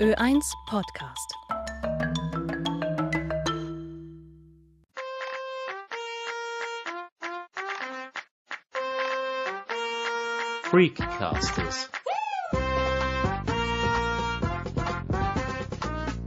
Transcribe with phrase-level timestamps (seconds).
[0.00, 1.34] Ö1 Podcast.
[10.62, 11.90] Freakcasters.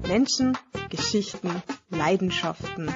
[0.08, 0.55] Menschen,
[0.92, 2.94] Geschichten, Leidenschaften.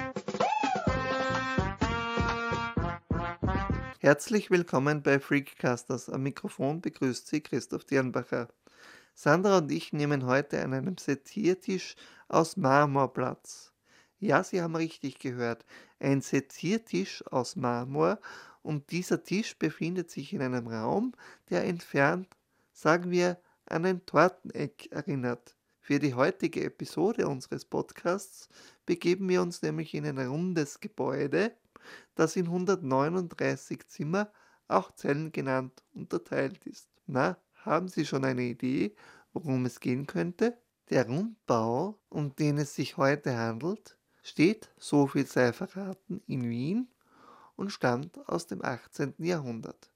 [3.98, 6.08] Herzlich willkommen bei Freakcasters.
[6.08, 8.46] Am Mikrofon begrüßt Sie Christoph Dirnbacher.
[9.20, 11.96] Sandra und ich nehmen heute an einem Seziertisch
[12.28, 13.72] aus Marmor Platz.
[14.20, 15.64] Ja, Sie haben richtig gehört,
[15.98, 18.20] ein Seziertisch aus Marmor
[18.62, 21.14] und dieser Tisch befindet sich in einem Raum,
[21.50, 22.28] der entfernt,
[22.72, 25.56] sagen wir, an ein Torteneck erinnert.
[25.80, 28.48] Für die heutige Episode unseres Podcasts
[28.86, 31.56] begeben wir uns nämlich in ein rundes Gebäude,
[32.14, 34.30] das in 139 Zimmer,
[34.68, 36.88] auch Zellen genannt, unterteilt ist.
[37.08, 37.36] Na,
[37.68, 38.94] haben Sie schon eine Idee,
[39.32, 40.58] worum es gehen könnte?
[40.90, 46.88] Der Rundbau, um den es sich heute handelt, steht, so viel sei verraten, in Wien
[47.56, 49.14] und stammt aus dem 18.
[49.18, 49.90] Jahrhundert.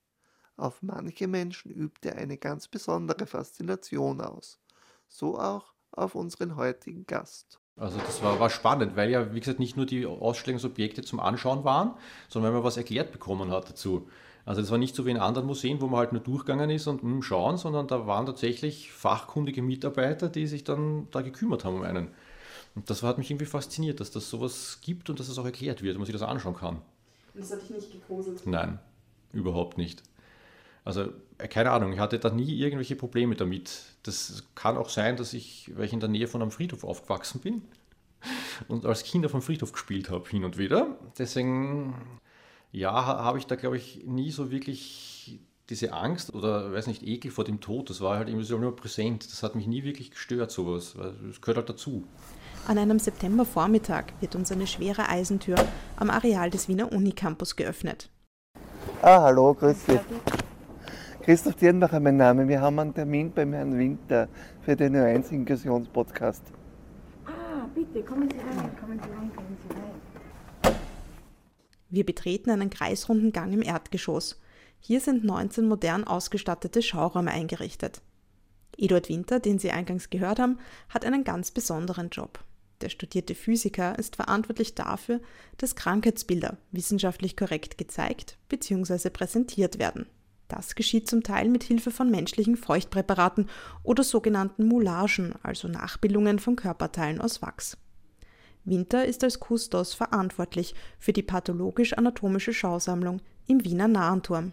[0.56, 4.60] Auf manche Menschen übt er eine ganz besondere Faszination aus.
[5.08, 7.58] So auch auf unseren heutigen Gast.
[7.76, 11.64] Also das war, war spannend, weil ja, wie gesagt, nicht nur die Ausstellungsobjekte zum Anschauen
[11.64, 11.94] waren,
[12.28, 14.08] sondern weil man was erklärt bekommen hat dazu.
[14.44, 16.86] Also das war nicht so wie in anderen Museen, wo man halt nur durchgegangen ist
[16.86, 21.64] und mh, hm, schauen, sondern da waren tatsächlich fachkundige Mitarbeiter, die sich dann da gekümmert
[21.64, 22.08] haben um einen.
[22.74, 25.46] Und das hat mich irgendwie fasziniert, dass das sowas gibt und dass es das auch
[25.46, 26.76] erklärt wird, dass man sich das anschauen kann.
[27.34, 28.46] Und das hat dich nicht gegruselt?
[28.46, 28.78] Nein,
[29.32, 30.02] überhaupt nicht.
[30.84, 33.82] Also äh, keine Ahnung, ich hatte da nie irgendwelche Probleme damit.
[34.02, 37.40] Das kann auch sein, dass ich, weil ich in der Nähe von einem Friedhof aufgewachsen
[37.40, 37.62] bin
[38.68, 40.96] und als Kind auf dem Friedhof gespielt habe, hin und wieder.
[41.18, 41.94] Deswegen
[42.72, 47.30] ja, habe ich da, glaube ich, nie so wirklich diese Angst oder, weiß nicht, Ekel
[47.30, 47.88] vor dem Tod.
[47.90, 49.30] Das war halt irgendwie so nur präsent.
[49.30, 50.94] Das hat mich nie wirklich gestört, sowas.
[50.96, 52.04] Das gehört halt dazu.
[52.66, 55.56] An einem Septembervormittag wird uns eine schwere Eisentür
[55.96, 58.10] am Areal des Wiener Unicampus geöffnet.
[59.02, 60.00] Ah, hallo, grüß dich.
[61.22, 62.48] Christoph Dirnbacher, mein Name.
[62.48, 64.28] Wir haben einen Termin beim Herrn Winter
[64.62, 66.42] für den Ö1 Inklusionspodcast.
[67.26, 69.71] Ah, bitte, kommen Sie rein, kommen Sie rein, kommen Sie rein.
[71.92, 74.40] Wir betreten einen kreisrunden Gang im Erdgeschoss.
[74.80, 78.00] Hier sind 19 modern ausgestattete Schauräume eingerichtet.
[78.78, 80.58] Eduard Winter, den Sie eingangs gehört haben,
[80.88, 82.42] hat einen ganz besonderen Job.
[82.80, 85.20] Der studierte Physiker ist verantwortlich dafür,
[85.58, 89.10] dass Krankheitsbilder wissenschaftlich korrekt gezeigt bzw.
[89.10, 90.06] präsentiert werden.
[90.48, 93.50] Das geschieht zum Teil mit Hilfe von menschlichen Feuchtpräparaten
[93.82, 97.76] oder sogenannten Moulagen, also Nachbildungen von Körperteilen aus Wachs.
[98.64, 104.52] Winter ist als Kustos verantwortlich für die pathologisch-anatomische Schausammlung im Wiener Nahenturm.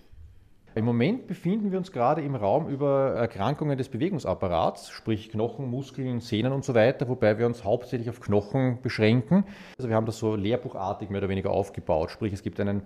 [0.75, 6.22] Im Moment befinden wir uns gerade im Raum über Erkrankungen des Bewegungsapparats, sprich Knochen, Muskeln,
[6.22, 9.46] Sehnen und so weiter, wobei wir uns hauptsächlich auf Knochen beschränken.
[9.78, 12.84] Also wir haben das so lehrbuchartig mehr oder weniger aufgebaut, sprich es gibt einen,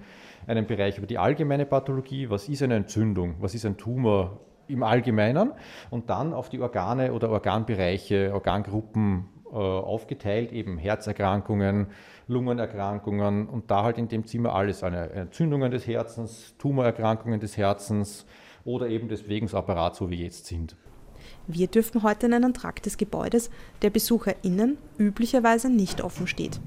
[0.47, 4.83] einen Bereich über die allgemeine Pathologie, was ist eine Entzündung, was ist ein Tumor im
[4.83, 5.51] Allgemeinen
[5.89, 11.87] und dann auf die Organe oder Organbereiche, Organgruppen aufgeteilt, eben Herzerkrankungen,
[12.27, 18.25] Lungenerkrankungen und da halt in dem Zimmer alles, eine Entzündungen des Herzens, Tumorerkrankungen des Herzens
[18.65, 20.75] oder eben des Bewegungsapparats, wo wir jetzt sind.
[21.47, 23.49] Wir dürfen heute in einen Trakt des Gebäudes,
[23.81, 26.59] der BesucherInnen üblicherweise nicht offen steht.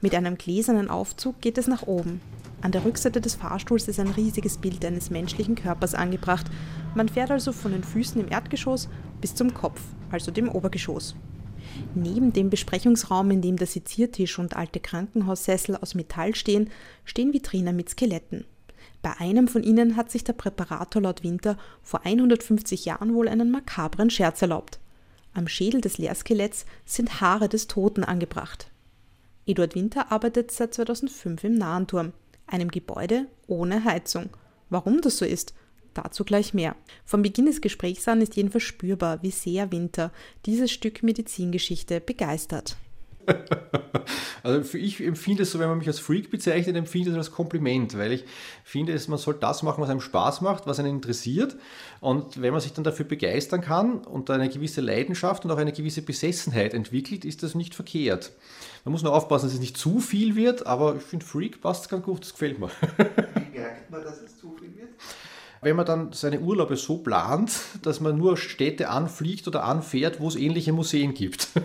[0.00, 2.20] Mit einem gläsernen Aufzug geht es nach oben.
[2.62, 6.46] An der Rückseite des Fahrstuhls ist ein riesiges Bild eines menschlichen Körpers angebracht.
[6.94, 8.88] Man fährt also von den Füßen im Erdgeschoss
[9.20, 11.14] bis zum Kopf, also dem Obergeschoss.
[11.94, 16.70] Neben dem Besprechungsraum, in dem der Seziertisch und alte Krankenhaussessel aus Metall stehen,
[17.04, 18.44] stehen Vitrinen mit Skeletten.
[19.02, 23.50] Bei einem von ihnen hat sich der Präparator laut Winter vor 150 Jahren wohl einen
[23.50, 24.80] makabren Scherz erlaubt.
[25.32, 28.70] Am Schädel des Leerskeletts sind Haare des Toten angebracht.
[29.46, 32.12] Eduard Winter arbeitet seit 2005 im Nahenturm,
[32.46, 34.30] einem Gebäude ohne Heizung.
[34.70, 35.54] Warum das so ist
[35.96, 36.76] Dazu gleich mehr.
[37.06, 40.12] Vom Beginn des Gesprächs an ist jedenfalls spürbar, wie sehr Winter
[40.44, 42.76] dieses Stück Medizingeschichte begeistert.
[44.42, 47.18] Also für ich empfinde es so, wenn man mich als Freak bezeichnet, empfinde ich es
[47.18, 48.24] als Kompliment, weil ich
[48.62, 51.56] finde, man soll das machen, was einem Spaß macht, was einen interessiert.
[52.00, 55.72] Und wenn man sich dann dafür begeistern kann und eine gewisse Leidenschaft und auch eine
[55.72, 58.30] gewisse Besessenheit entwickelt, ist das nicht verkehrt.
[58.84, 61.88] Man muss nur aufpassen, dass es nicht zu viel wird, aber ich finde Freak passt
[61.88, 62.70] ganz gut, das gefällt mir.
[62.98, 64.90] Wie merkt man, dass es zu viel wird?
[65.66, 67.50] Wenn man dann seine Urlaube so plant,
[67.82, 71.48] dass man nur Städte anfliegt oder anfährt, wo es ähnliche Museen gibt.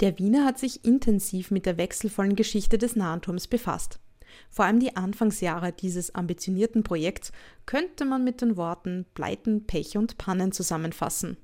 [0.00, 4.00] Der Wiener hat sich intensiv mit der wechselvollen Geschichte des Nahenturms befasst.
[4.48, 7.32] Vor allem die Anfangsjahre dieses ambitionierten Projekts
[7.66, 11.36] könnte man mit den Worten Pleiten, Pech und Pannen zusammenfassen.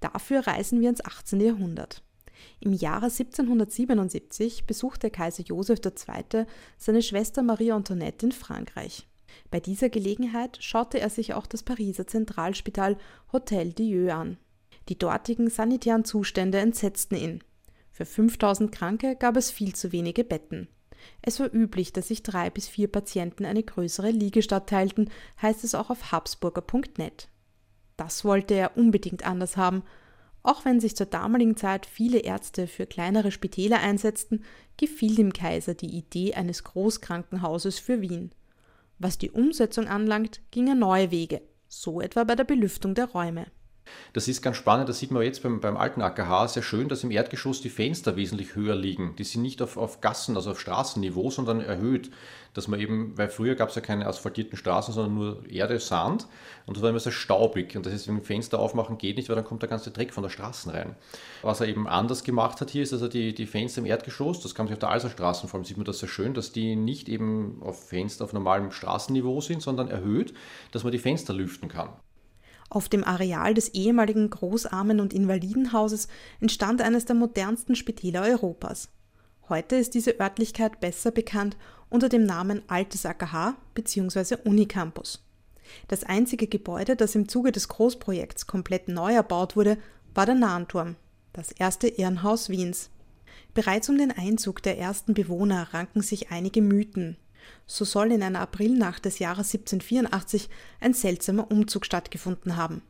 [0.00, 1.40] Dafür reisen wir ins 18.
[1.40, 2.02] Jahrhundert.
[2.60, 6.44] Im Jahre 1777 besuchte Kaiser Joseph II.
[6.76, 9.06] seine Schwester Marie Antoinette in Frankreich.
[9.50, 12.96] Bei dieser Gelegenheit schaute er sich auch das Pariser Zentralspital
[13.32, 14.38] Hotel Dieu an.
[14.88, 17.44] Die dortigen sanitären Zustände entsetzten ihn.
[17.90, 20.68] Für 5000 Kranke gab es viel zu wenige Betten.
[21.22, 25.10] Es war üblich, dass sich drei bis vier Patienten eine größere Liegestatt teilten,
[25.40, 27.28] heißt es auch auf habsburger.net.
[27.96, 29.82] Das wollte er unbedingt anders haben.
[30.42, 34.44] Auch wenn sich zur damaligen Zeit viele Ärzte für kleinere Spitäler einsetzten,
[34.76, 38.30] gefiel dem Kaiser die Idee eines Großkrankenhauses für Wien.
[38.98, 43.46] Was die Umsetzung anlangt, ging er neue Wege, so etwa bei der Belüftung der Räume.
[44.12, 47.04] Das ist ganz spannend, das sieht man jetzt beim, beim alten AKH sehr schön, dass
[47.04, 49.14] im Erdgeschoss die Fenster wesentlich höher liegen.
[49.16, 52.10] Die sind nicht auf, auf Gassen, also auf Straßenniveau, sondern erhöht.
[52.54, 56.26] Dass man eben, weil früher gab es ja keine asphaltierten Straßen, sondern nur Erde, Sand
[56.64, 57.76] und das war immer sehr staubig.
[57.76, 60.22] Und das ist, wenn Fenster aufmachen geht nicht, weil dann kommt der ganze Dreck von
[60.22, 60.96] der Straße rein.
[61.42, 64.54] Was er eben anders gemacht hat hier, ist also die, die Fenster im Erdgeschoss, das
[64.54, 67.08] kann sich auf der Alserstraße vor allem sieht man das sehr schön, dass die nicht
[67.08, 70.34] eben auf Fenster auf normalem Straßenniveau sind, sondern erhöht,
[70.72, 71.90] dass man die Fenster lüften kann.
[72.68, 76.08] Auf dem Areal des ehemaligen Großarmen- und Invalidenhauses
[76.40, 78.88] entstand eines der modernsten Spitäler Europas.
[79.48, 81.56] Heute ist diese Örtlichkeit besser bekannt
[81.88, 84.38] unter dem Namen Altes AKH bzw.
[84.44, 85.22] Unicampus.
[85.88, 89.78] Das einzige Gebäude, das im Zuge des Großprojekts komplett neu erbaut wurde,
[90.14, 90.96] war der Nahenturm,
[91.32, 92.90] das erste Irrenhaus Wiens.
[93.54, 97.16] Bereits um den Einzug der ersten Bewohner ranken sich einige Mythen.
[97.66, 100.48] So soll in einer Aprilnacht des Jahres 1784
[100.80, 102.82] ein seltsamer Umzug stattgefunden haben.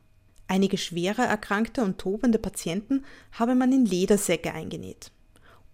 [0.47, 5.11] Einige schwerer erkrankte und tobende Patienten habe man in Ledersäcke eingenäht.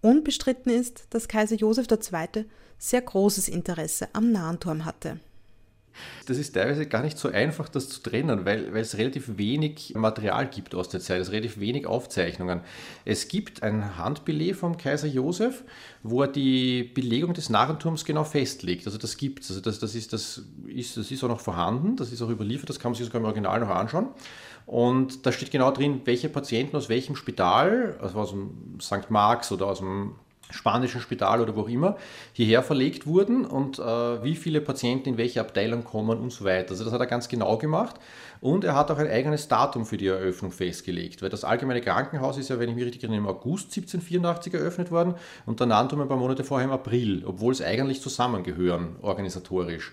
[0.00, 2.46] Unbestritten ist, dass Kaiser Joseph II.
[2.78, 5.20] sehr großes Interesse am Nahenturm hatte.
[6.26, 9.94] Das ist teilweise gar nicht so einfach, das zu trennen, weil, weil es relativ wenig
[9.94, 12.60] Material gibt aus der Zeit, es relativ wenig Aufzeichnungen.
[13.04, 15.64] Es gibt ein Handbeleg vom Kaiser Josef,
[16.02, 18.86] wo er die Belegung des Narrenturms genau festlegt.
[18.86, 19.50] Also das gibt es.
[19.50, 22.68] Also das, das, ist, das, ist, das ist auch noch vorhanden, das ist auch überliefert,
[22.68, 24.08] das kann man sich sogar im Original noch anschauen.
[24.66, 29.10] Und da steht genau drin, welche Patienten aus welchem Spital, also aus dem St.
[29.10, 30.14] Marx oder aus dem
[30.50, 31.96] spanischen Spital oder wo auch immer,
[32.32, 36.70] hierher verlegt wurden und äh, wie viele Patienten in welche Abteilung kommen und so weiter.
[36.70, 37.96] Also das hat er ganz genau gemacht
[38.40, 42.38] und er hat auch ein eigenes Datum für die Eröffnung festgelegt, weil das allgemeine Krankenhaus
[42.38, 45.14] ist ja, wenn ich mich richtig erinnere, im August 1784 eröffnet worden
[45.46, 49.92] und der Nantum ein paar Monate vorher im April, obwohl es eigentlich zusammengehören, organisatorisch.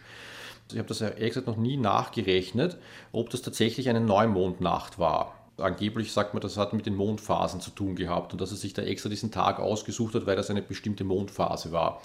[0.71, 2.77] Ich habe das ja ehrlich gesagt noch nie nachgerechnet,
[3.12, 7.71] ob das tatsächlich eine Neumondnacht war angeblich sagt man, das hat mit den Mondphasen zu
[7.71, 10.62] tun gehabt und dass er sich da extra diesen Tag ausgesucht hat, weil das eine
[10.62, 12.01] bestimmte Mondphase war.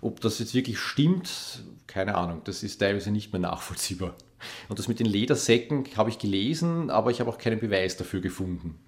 [0.00, 4.14] Ob das jetzt wirklich stimmt, keine Ahnung, das ist teilweise nicht mehr nachvollziehbar.
[4.68, 8.20] Und das mit den Ledersäcken habe ich gelesen, aber ich habe auch keinen Beweis dafür
[8.20, 8.78] gefunden.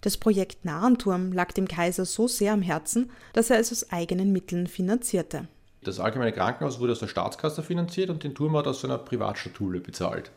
[0.00, 4.32] Das Projekt Nahenturm lag dem Kaiser so sehr am Herzen, dass er es aus eigenen
[4.32, 5.48] Mitteln finanzierte.
[5.82, 9.80] Das allgemeine Krankenhaus wurde aus der Staatskasse finanziert und den Turm hat aus seiner Privatstatule
[9.80, 10.30] bezahlt.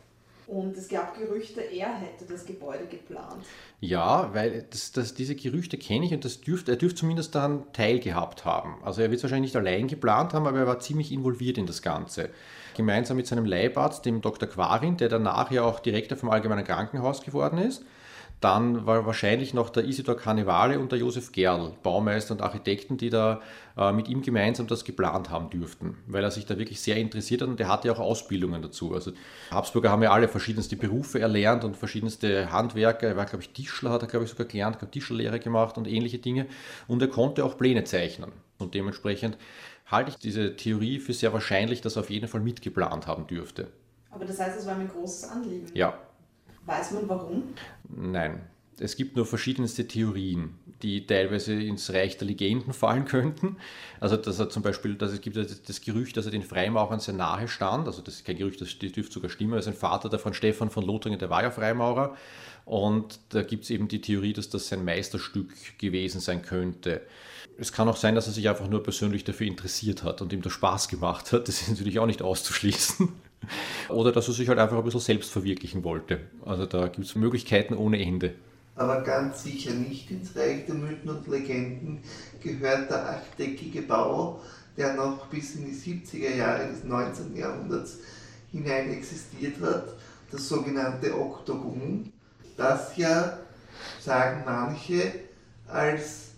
[0.50, 3.44] Und es gab Gerüchte, er hätte das Gebäude geplant.
[3.78, 7.72] Ja, weil das, das, diese Gerüchte kenne ich und das dürft, er dürfte zumindest daran
[7.72, 8.74] teilgehabt haben.
[8.82, 11.66] Also er wird es wahrscheinlich nicht allein geplant haben, aber er war ziemlich involviert in
[11.66, 12.30] das Ganze.
[12.76, 14.48] Gemeinsam mit seinem Leibarzt, dem Dr.
[14.48, 17.84] Quarin, der danach ja auch Direktor vom Allgemeinen Krankenhaus geworden ist.
[18.40, 23.10] Dann war wahrscheinlich noch der Isidor Carnevale und der Josef Gerl, Baumeister und Architekten, die
[23.10, 23.42] da
[23.76, 27.42] äh, mit ihm gemeinsam das geplant haben dürften, weil er sich da wirklich sehr interessiert
[27.42, 28.94] hat und er hatte ja auch Ausbildungen dazu.
[28.94, 29.12] Also
[29.50, 33.08] Habsburger haben ja alle verschiedenste Berufe erlernt und verschiedenste Handwerker.
[33.08, 35.86] Er war, glaube ich, Tischler, hat er, glaube ich, sogar gelernt, glaube Tischlerlehre gemacht und
[35.86, 36.46] ähnliche Dinge.
[36.88, 38.32] Und er konnte auch Pläne zeichnen.
[38.58, 39.36] Und dementsprechend
[39.84, 43.68] halte ich diese Theorie für sehr wahrscheinlich, dass er auf jeden Fall mitgeplant haben dürfte.
[44.10, 45.66] Aber das heißt, es war ein großes Anliegen.
[45.74, 45.94] Ja,
[46.66, 47.42] Weiß man warum?
[47.88, 48.42] Nein.
[48.82, 53.58] Es gibt nur verschiedenste Theorien, die teilweise ins Reich der Legenden fallen könnten.
[54.00, 57.12] Also, dass er zum Beispiel, dass es gibt das Gerücht, dass er den Freimaurern sehr
[57.12, 57.86] nahe stand.
[57.86, 59.52] Also, das ist kein Gerücht, das dürfte sogar stimmen.
[59.52, 62.16] Er ist ein Vater der von Stefan von Lothringen, der war ja Freimaurer.
[62.64, 67.02] Und da gibt es eben die Theorie, dass das sein Meisterstück gewesen sein könnte.
[67.58, 70.40] Es kann auch sein, dass er sich einfach nur persönlich dafür interessiert hat und ihm
[70.40, 71.48] das Spaß gemacht hat.
[71.48, 73.08] Das ist natürlich auch nicht auszuschließen.
[73.88, 76.20] Oder dass er sich halt einfach ein bisschen selbst verwirklichen wollte.
[76.44, 78.34] Also da gibt es Möglichkeiten ohne Ende.
[78.76, 82.02] Aber ganz sicher nicht ins Reich der Mythen und Legenden
[82.42, 84.40] gehört der achteckige Bau,
[84.76, 87.36] der noch bis in die 70er Jahre des 19.
[87.36, 87.98] Jahrhunderts
[88.52, 89.94] hinein existiert hat,
[90.30, 92.12] das sogenannte Oktogon,
[92.56, 93.38] das ja,
[94.00, 95.12] sagen manche,
[95.66, 96.30] als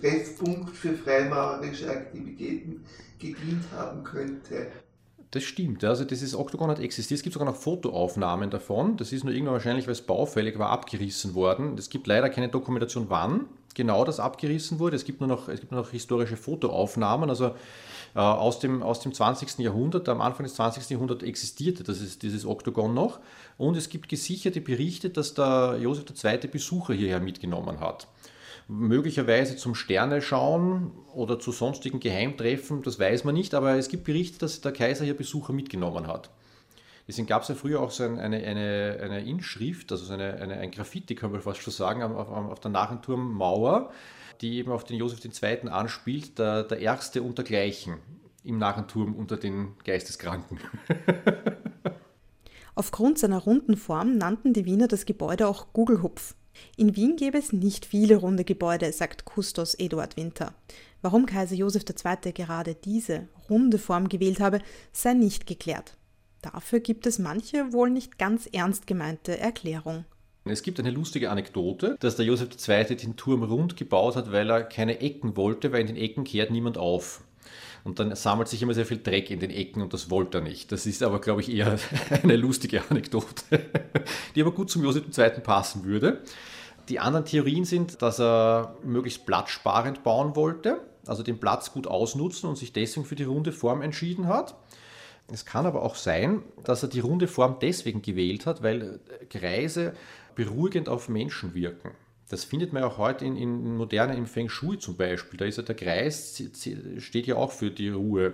[0.00, 2.84] Treffpunkt für freimaurerische Aktivitäten
[3.18, 4.66] gedient haben könnte.
[5.32, 5.82] Das stimmt.
[5.82, 7.16] Also dieses Oktogon hat existiert.
[7.16, 8.98] Es gibt sogar noch Fotoaufnahmen davon.
[8.98, 11.78] Das ist nur irgendwann wahrscheinlich, weil es baufällig war, abgerissen worden.
[11.78, 14.94] Es gibt leider keine Dokumentation, wann genau das abgerissen wurde.
[14.96, 17.30] Es gibt nur noch, es gibt nur noch historische Fotoaufnahmen.
[17.30, 17.54] Also
[18.14, 19.58] äh, aus, dem, aus dem 20.
[19.60, 20.90] Jahrhundert, am Anfang des 20.
[20.90, 23.18] Jahrhunderts existierte das ist, dieses Oktogon noch.
[23.56, 26.46] Und es gibt gesicherte Berichte, dass der Josef II.
[26.48, 28.06] Besucher hierher mitgenommen hat
[28.68, 34.04] möglicherweise zum Sterne schauen oder zu sonstigen Geheimtreffen, das weiß man nicht, aber es gibt
[34.04, 36.30] Berichte, dass der Kaiser hier Besucher mitgenommen hat.
[37.08, 40.58] Deswegen gab es ja früher auch so eine, eine, eine Inschrift, also so eine, eine,
[40.58, 43.90] ein Graffiti, kann man fast schon sagen, auf, auf der Narrenturmmauer,
[44.40, 45.68] die eben auf den Josef II.
[45.68, 47.96] anspielt, der, der Ärgste untergleichen
[48.44, 50.58] im Narrenturm unter den Geisteskranken.
[52.74, 56.34] Aufgrund seiner runden Form nannten die Wiener das Gebäude auch Gugelhupf.
[56.76, 60.54] In Wien gäbe es nicht viele runde Gebäude, sagt Kustos Eduard Winter.
[61.00, 62.32] Warum Kaiser Josef II.
[62.32, 64.60] gerade diese runde Form gewählt habe,
[64.92, 65.96] sei nicht geklärt.
[66.42, 70.04] Dafür gibt es manche wohl nicht ganz ernst gemeinte Erklärung.
[70.44, 72.96] Es gibt eine lustige Anekdote, dass der Josef II.
[72.96, 76.50] den Turm rund gebaut hat, weil er keine Ecken wollte, weil in den Ecken kehrt
[76.50, 77.22] niemand auf.
[77.84, 80.40] Und dann sammelt sich immer sehr viel Dreck in den Ecken und das wollte er
[80.42, 80.70] nicht.
[80.70, 81.78] Das ist aber, glaube ich, eher
[82.22, 83.60] eine lustige Anekdote,
[84.34, 85.40] die aber gut zum Josef II.
[85.40, 86.22] passen würde.
[86.88, 92.48] Die anderen Theorien sind, dass er möglichst platzsparend bauen wollte, also den Platz gut ausnutzen
[92.48, 94.54] und sich deswegen für die runde Form entschieden hat.
[95.32, 99.94] Es kann aber auch sein, dass er die runde Form deswegen gewählt hat, weil Kreise
[100.34, 101.92] beruhigend auf Menschen wirken.
[102.32, 105.36] Das findet man auch heute in, in modernen, im Feng Shui zum Beispiel.
[105.36, 106.42] Da ist ja der Kreis,
[106.96, 108.32] steht ja auch für die Ruhe.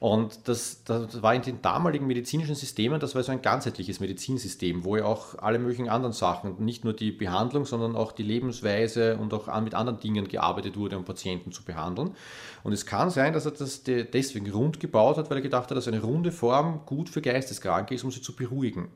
[0.00, 4.82] Und das, das, war in den damaligen medizinischen Systemen, das war so ein ganzheitliches Medizinsystem,
[4.82, 9.16] wo ja auch alle möglichen anderen Sachen, nicht nur die Behandlung, sondern auch die Lebensweise
[9.16, 12.16] und auch mit anderen Dingen gearbeitet wurde, um Patienten zu behandeln.
[12.64, 15.76] Und es kann sein, dass er das deswegen rund gebaut hat, weil er gedacht hat,
[15.76, 18.88] dass eine runde Form gut für Geisteskranke ist, um sie zu beruhigen.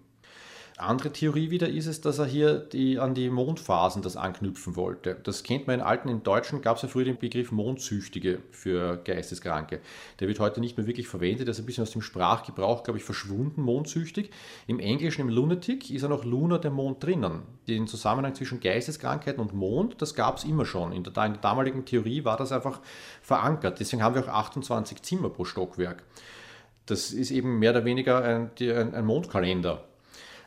[0.78, 5.16] Andere Theorie wieder ist es, dass er hier die, an die Mondphasen das anknüpfen wollte.
[5.23, 8.99] Das kennt man in alten, im Deutschen gab es ja früher den Begriff Mondsüchtige für
[8.99, 9.80] Geisteskranke.
[10.21, 12.99] Der wird heute nicht mehr wirklich verwendet, der ist ein bisschen aus dem Sprachgebrauch, glaube
[12.99, 14.30] ich, verschwunden, mondsüchtig.
[14.66, 17.45] Im Englischen, im Lunatic, ist er noch Lunar, der Mond drinnen.
[17.66, 20.92] Den Zusammenhang zwischen Geisteskrankheiten und Mond, das gab es immer schon.
[20.92, 22.83] In der, in der damaligen Theorie war das einfach
[23.23, 23.80] verankert.
[23.80, 26.02] Deswegen haben wir auch 28 Zimmer pro Stockwerk.
[26.85, 29.83] Das ist eben mehr oder weniger ein, ein Mondkalender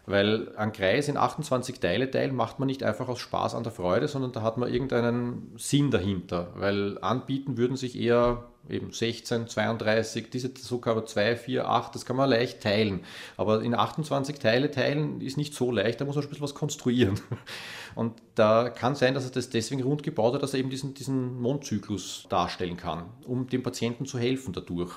[0.05, 3.71] weil ein Kreis in 28 Teile teilen macht man nicht einfach aus Spaß an der
[3.71, 6.53] Freude, sondern da hat man irgendeinen Sinn dahinter.
[6.55, 10.51] Weil anbieten würden sich eher eben 16, 32, diese
[10.85, 13.01] aber 2, 4, 8, das kann man leicht teilen.
[13.37, 16.43] Aber in 28 Teile teilen ist nicht so leicht, da muss man schon ein bisschen
[16.43, 17.19] was konstruieren.
[17.95, 20.93] Und da kann sein, dass er das deswegen rund gebaut hat, dass er eben diesen,
[20.93, 24.91] diesen Mondzyklus darstellen kann, um dem Patienten zu helfen dadurch.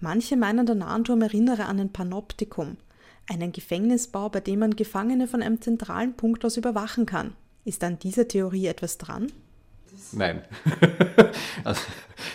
[0.00, 2.76] Manche meinen, der Nahenturm erinnere an ein Panoptikum,
[3.28, 7.34] einen Gefängnisbau, bei dem man Gefangene von einem zentralen Punkt aus überwachen kann.
[7.64, 9.32] Ist an dieser Theorie etwas dran?
[10.12, 10.42] Nein,
[11.64, 11.80] also,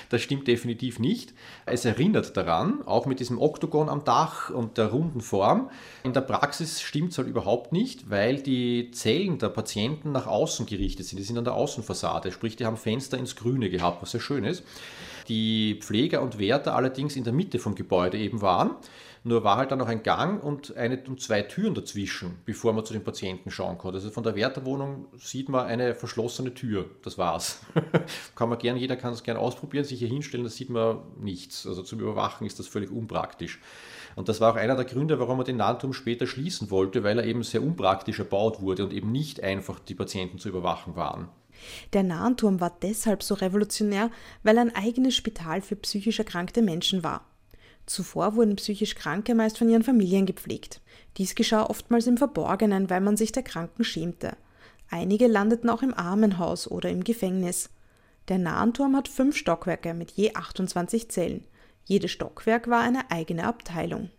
[0.10, 1.34] das stimmt definitiv nicht.
[1.66, 5.70] Es erinnert daran, auch mit diesem Oktogon am Dach und der runden Form.
[6.04, 10.66] In der Praxis stimmt es halt überhaupt nicht, weil die Zellen der Patienten nach außen
[10.66, 11.20] gerichtet sind.
[11.20, 14.44] Die sind an der Außenfassade, sprich, die haben Fenster ins Grüne gehabt, was sehr schön
[14.44, 14.64] ist.
[15.28, 18.72] Die Pfleger und Wärter allerdings in der Mitte vom Gebäude eben waren.
[19.24, 22.86] Nur war halt dann noch ein Gang und, eine, und zwei Türen dazwischen, bevor man
[22.86, 23.98] zu den Patienten schauen konnte.
[23.98, 26.86] Also von der Wärterwohnung sieht man eine verschlossene Tür.
[27.04, 27.62] Das war's.
[28.36, 31.68] kann man gern, jeder kann es gerne ausprobieren, sich hier hinstellen, da sieht man nichts.
[31.68, 33.60] Also zum Überwachen ist das völlig unpraktisch.
[34.16, 37.20] Und das war auch einer der Gründe, warum man den Nahenturm später schließen wollte, weil
[37.20, 41.30] er eben sehr unpraktisch erbaut wurde und eben nicht einfach die Patienten zu überwachen waren.
[41.94, 44.12] Der Nahenturm war deshalb so revolutionär,
[44.44, 47.29] weil er ein eigenes Spital für psychisch erkrankte Menschen war.
[47.90, 50.80] Zuvor wurden psychisch Kranke meist von ihren Familien gepflegt.
[51.18, 54.38] Dies geschah oftmals im Verborgenen, weil man sich der Kranken schämte.
[54.92, 57.72] Einige landeten auch im Armenhaus oder im Gefängnis.
[58.28, 61.48] Der Nahenturm hat fünf Stockwerke mit je 28 Zellen.
[61.84, 64.12] Jedes Stockwerk war eine eigene Abteilung.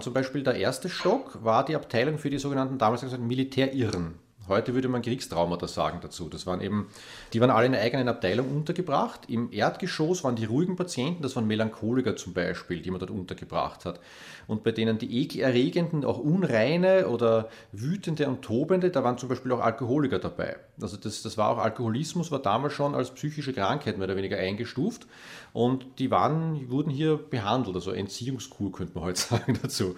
[0.00, 4.14] Zum Beispiel der erste Stock war die Abteilung für die sogenannten damals gesagt Militärirren.
[4.48, 6.28] Heute würde man Kriegstraumata sagen dazu.
[6.28, 6.88] Das waren eben,
[7.32, 9.22] die waren alle in einer eigenen Abteilung untergebracht.
[9.28, 13.84] Im Erdgeschoss waren die ruhigen Patienten, das waren Melancholiker zum Beispiel, die man dort untergebracht
[13.84, 14.00] hat.
[14.46, 19.52] Und bei denen die ekelerregenden, auch unreine oder wütende und tobende, da waren zum Beispiel
[19.52, 20.56] auch Alkoholiker dabei.
[20.80, 24.38] Also das, das war auch Alkoholismus, war damals schon als psychische Krankheit mehr oder weniger
[24.38, 25.06] eingestuft.
[25.52, 29.96] Und die waren, wurden hier behandelt, also Entziehungskur könnte man heute sagen dazu.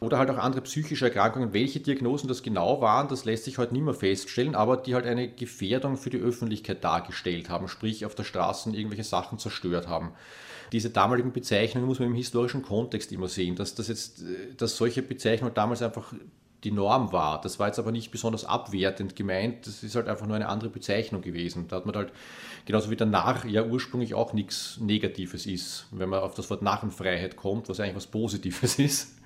[0.00, 1.52] Oder halt auch andere psychische Erkrankungen.
[1.52, 5.06] Welche Diagnosen das genau waren, das lässt sich heute nicht mehr feststellen, aber die halt
[5.06, 10.12] eine Gefährdung für die Öffentlichkeit dargestellt haben, sprich auf der Straße irgendwelche Sachen zerstört haben.
[10.72, 14.22] Diese damaligen Bezeichnungen muss man im historischen Kontext immer sehen, dass, dass, jetzt,
[14.56, 16.12] dass solche Bezeichnungen damals einfach
[16.64, 17.40] die Norm war.
[17.40, 20.70] Das war jetzt aber nicht besonders abwertend gemeint, das ist halt einfach nur eine andere
[20.70, 21.68] Bezeichnung gewesen.
[21.68, 22.12] Da hat man halt,
[22.66, 26.62] genauso wie der Narr ja ursprünglich auch nichts Negatives ist, wenn man auf das Wort
[26.62, 29.17] Narrenfreiheit kommt, was eigentlich was Positives ist.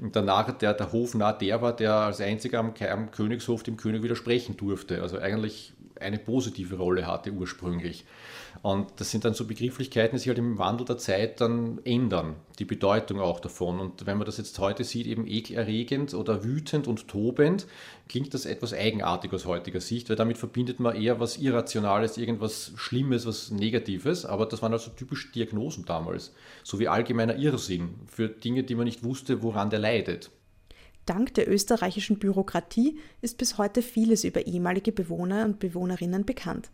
[0.00, 4.02] Und danach der, der Hofnarr der war, der als einziger am, am Königshof dem König
[4.02, 5.02] widersprechen durfte.
[5.02, 8.04] Also eigentlich eine positive Rolle hatte ursprünglich.
[8.62, 12.36] Und das sind dann so Begrifflichkeiten, die sich halt im Wandel der Zeit dann ändern,
[12.58, 13.80] die Bedeutung auch davon.
[13.80, 17.66] Und wenn man das jetzt heute sieht, eben ekelerregend oder wütend und tobend,
[18.08, 22.72] klingt das etwas eigenartig aus heutiger Sicht, weil damit verbindet man eher was Irrationales, irgendwas
[22.76, 24.24] Schlimmes, was Negatives.
[24.24, 28.84] Aber das waren also typische Diagnosen damals, so wie allgemeiner Irrsinn für Dinge, die man
[28.84, 30.30] nicht wusste, woran der leidet.
[31.10, 36.70] Dank der österreichischen Bürokratie ist bis heute vieles über ehemalige Bewohner und Bewohnerinnen bekannt.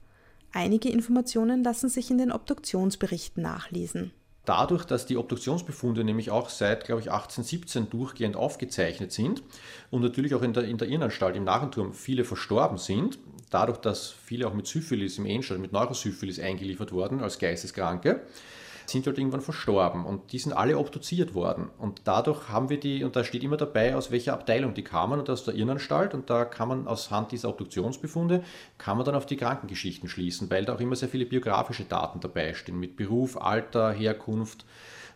[0.52, 4.12] Einige Informationen lassen sich in den Obduktionsberichten nachlesen.
[4.44, 9.42] Dadurch, dass die Obduktionsbefunde nämlich auch seit, glaube ich, 1817 durchgehend aufgezeichnet sind
[9.90, 14.10] und natürlich auch in der, in der Irrenanstalt im Narrenturm viele verstorben sind, dadurch, dass
[14.10, 18.20] viele auch mit Syphilis im Endstadium, mit Neurosyphilis eingeliefert wurden als Geisteskranke,
[18.90, 21.68] sind halt irgendwann verstorben und die sind alle obduziert worden.
[21.78, 25.18] Und dadurch haben wir die, und da steht immer dabei, aus welcher Abteilung die kamen
[25.18, 28.42] und aus der Irrenanstalt und da kann man aus Hand dieser Obduktionsbefunde,
[28.78, 32.20] kann man dann auf die Krankengeschichten schließen, weil da auch immer sehr viele biografische Daten
[32.20, 34.64] dabei stehen, mit Beruf, Alter, Herkunft,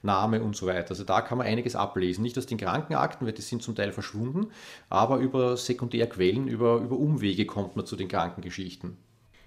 [0.02, 0.90] Name und so weiter.
[0.90, 2.22] Also da kann man einiges ablesen.
[2.22, 4.48] Nicht aus den Krankenakten, weil die sind zum Teil verschwunden,
[4.88, 8.96] aber über Sekundärquellen, über, über Umwege kommt man zu den Krankengeschichten.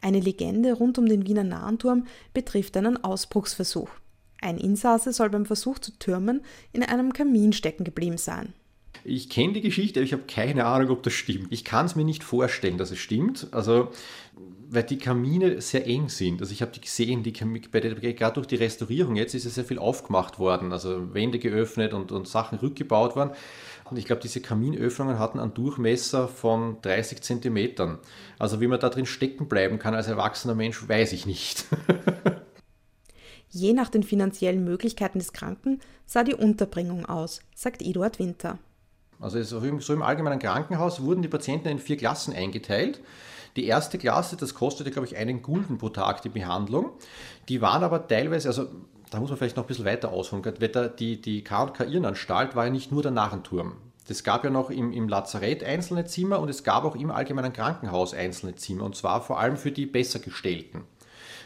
[0.02, 3.90] Eine Legende rund um den Wiener Nahenturm betrifft einen Ausbruchsversuch.
[4.44, 6.42] Ein Insasse soll beim Versuch zu türmen
[6.74, 8.54] in einem Kamin stecken geblieben sein.
[9.06, 11.48] Ich kenne die Geschichte, aber ich habe keine Ahnung, ob das stimmt.
[11.50, 13.48] Ich kann es mir nicht vorstellen, dass es stimmt.
[13.52, 13.90] Also,
[14.70, 16.42] weil die Kamine sehr eng sind.
[16.42, 19.80] Also ich habe die gesehen, die gerade durch die Restaurierung jetzt ist ja sehr viel
[19.80, 20.74] aufgemacht worden.
[20.74, 23.32] Also Wände geöffnet und, und Sachen rückgebaut worden.
[23.90, 27.98] Und ich glaube, diese Kaminöffnungen hatten einen Durchmesser von 30 Zentimetern.
[28.40, 31.66] Also wie man da drin stecken bleiben kann als erwachsener Mensch, weiß ich nicht.
[33.56, 38.58] Je nach den finanziellen Möglichkeiten des Kranken sah die Unterbringung aus, sagt Eduard Winter.
[39.20, 43.00] Also so im allgemeinen Krankenhaus wurden die Patienten in vier Klassen eingeteilt.
[43.56, 46.94] Die erste Klasse, das kostete, glaube ich, einen Gulden pro Tag die Behandlung.
[47.48, 48.66] Die waren aber teilweise, also
[49.12, 52.66] da muss man vielleicht noch ein bisschen weiter ausholen, weil die, die K&K Irrenanstalt war
[52.66, 53.74] ja nicht nur der Narrenturm.
[54.10, 57.54] Es gab ja noch im, im Lazarett einzelne Zimmer und es gab auch im allgemeinen
[57.54, 60.82] Krankenhaus einzelne Zimmer und zwar vor allem für die Bessergestellten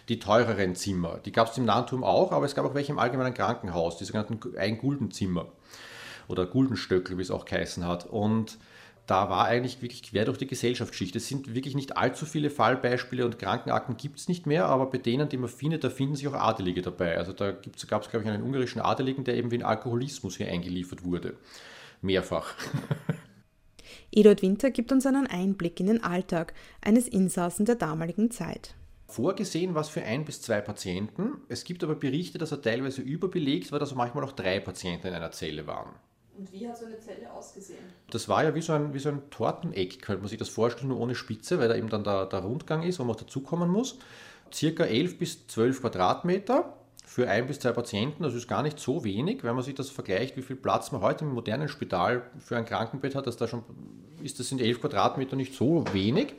[0.09, 1.19] die teureren Zimmer.
[1.25, 4.05] Die gab es im Nahenturm auch, aber es gab auch welche im allgemeinen Krankenhaus, die
[4.05, 5.47] sogenannten Ein-Guldenzimmer
[6.27, 8.05] oder Guldenstöckel, wie es auch geheißen hat.
[8.05, 8.57] Und
[9.05, 11.15] da war eigentlich wirklich quer durch die Gesellschaftsschicht.
[11.15, 14.97] Es sind wirklich nicht allzu viele Fallbeispiele und Krankenakten gibt es nicht mehr, aber bei
[14.97, 17.17] denen, die man findet, da finden sich auch Adelige dabei.
[17.17, 17.53] Also da
[17.87, 21.35] gab es, glaube ich, einen ungarischen Adeligen, der eben wegen Alkoholismus hier eingeliefert wurde.
[22.01, 22.53] Mehrfach.
[24.11, 28.75] Eduard Winter gibt uns einen Einblick in den Alltag eines Insassen der damaligen Zeit.
[29.07, 31.41] Vorgesehen was für ein bis zwei Patienten.
[31.47, 35.13] Es gibt aber Berichte, dass er teilweise überbelegt war, dass manchmal auch drei Patienten in
[35.13, 35.93] einer Zelle waren.
[36.37, 37.79] Und wie hat so eine Zelle ausgesehen?
[38.11, 40.89] Das war ja wie so ein, wie so ein Torteneck, könnte man sich das vorstellen,
[40.89, 43.69] nur ohne Spitze, weil da eben dann der, der Rundgang ist, wo man auch dazukommen
[43.69, 43.97] muss.
[44.53, 46.73] Circa 11 bis 12 Quadratmeter
[47.05, 49.89] für ein bis zwei Patienten, das ist gar nicht so wenig, wenn man sich das
[49.89, 53.47] vergleicht, wie viel Platz man heute im modernen Spital für ein Krankenbett hat, dass da
[53.47, 53.63] schon
[54.21, 56.35] ist, das sind 11 Quadratmeter nicht so wenig.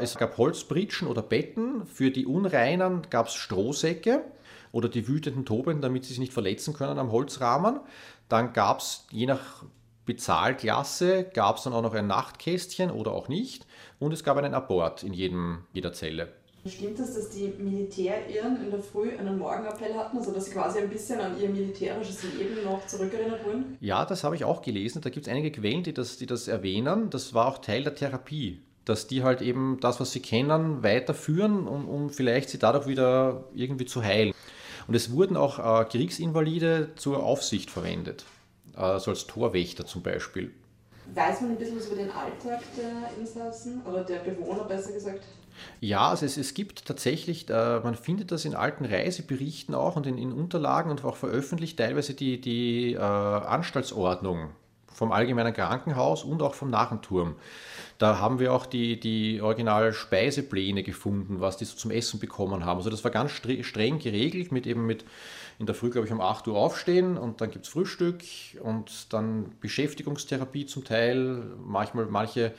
[0.00, 1.86] Es gab Holzbritschen oder Betten.
[1.86, 4.24] Für die Unreinen gab es Strohsäcke
[4.72, 7.80] oder die wütenden Tobenden, damit sie sich nicht verletzen können am Holzrahmen.
[8.28, 9.64] Dann gab es je nach
[10.06, 13.66] Bezahlklasse gab es dann auch noch ein Nachtkästchen oder auch nicht.
[13.98, 16.28] Und es gab einen Abort in jedem, jeder Zelle.
[16.66, 20.78] Stimmt es, dass die Militärirren in der Früh einen Morgenappell hatten, also dass sie quasi
[20.78, 23.76] ein bisschen an ihr militärisches Leben noch zurückerinnert wurden?
[23.80, 25.02] Ja, das habe ich auch gelesen.
[25.02, 27.10] Da gibt es einige Quellen, die das, die das erwähnen.
[27.10, 31.66] Das war auch Teil der Therapie dass die halt eben das, was sie kennen, weiterführen,
[31.66, 34.34] um, um vielleicht sie dadurch wieder irgendwie zu heilen.
[34.86, 38.24] Und es wurden auch äh, Kriegsinvalide zur Aufsicht verwendet,
[38.74, 40.52] also als Torwächter zum Beispiel.
[41.14, 45.22] Weiß man ein bisschen was über den Alltag der Insassen oder der Bewohner besser gesagt?
[45.80, 50.06] Ja, also es, es gibt tatsächlich, äh, man findet das in alten Reiseberichten auch und
[50.06, 54.50] in, in Unterlagen und auch veröffentlicht teilweise die, die äh, Anstaltsordnung
[54.94, 57.34] vom Allgemeinen Krankenhaus und auch vom Narrenturm.
[57.98, 62.64] Da haben wir auch die, die original Speisepläne gefunden, was die so zum Essen bekommen
[62.64, 62.78] haben.
[62.78, 65.04] Also das war ganz streng geregelt mit eben mit
[65.58, 68.22] in der Früh, glaube ich, um 8 Uhr aufstehen und dann gibt es Frühstück
[68.62, 71.42] und dann Beschäftigungstherapie zum Teil.
[71.64, 72.52] Manchmal, manche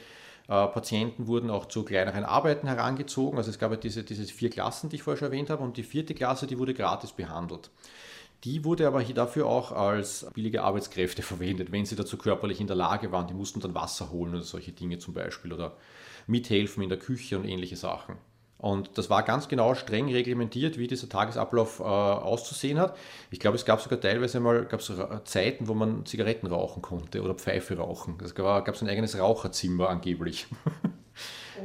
[0.48, 3.38] äh, Patienten wurden auch zu kleineren Arbeiten herangezogen.
[3.38, 5.78] Also es gab ja diese, diese vier Klassen, die ich vorher schon erwähnt habe und
[5.78, 7.70] die vierte Klasse, die wurde gratis behandelt.
[8.46, 12.68] Die wurde aber hier dafür auch als billige Arbeitskräfte verwendet, wenn sie dazu körperlich in
[12.68, 13.28] der Lage waren.
[13.28, 15.76] Die mussten dann Wasser holen oder solche Dinge zum Beispiel oder
[16.28, 18.16] mithelfen in der Küche und ähnliche Sachen.
[18.58, 22.96] Und das war ganz genau streng reglementiert, wie dieser Tagesablauf äh, auszusehen hat.
[23.30, 24.92] Ich glaube, es gab sogar teilweise mal gab's
[25.26, 28.18] Zeiten, wo man Zigaretten rauchen konnte oder Pfeife rauchen.
[28.24, 30.48] Es gab es ein eigenes Raucherzimmer angeblich.